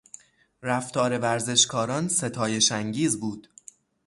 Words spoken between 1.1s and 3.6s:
ورزشکاران ستایش انگیز بود.